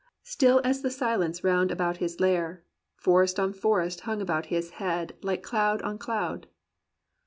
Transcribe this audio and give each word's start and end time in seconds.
Still 0.23 0.61
as 0.63 0.81
the 0.81 0.89
silence 0.89 1.43
round 1.43 1.69
about 1.69 1.97
his 1.97 2.19
lair; 2.19 2.63
Forest 2.95 3.39
on 3.39 3.53
forest 3.53 3.99
hung 3.99 4.19
about 4.19 4.47
his 4.47 4.71
head 4.81 5.13
Like 5.21 5.43
cloud 5.43 5.79
on 5.83 5.99
cloud." 5.99 6.47